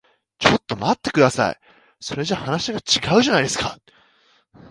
[0.39, 1.59] ちょっと待ってください。
[1.99, 3.77] それじゃ話が違うじゃないですか。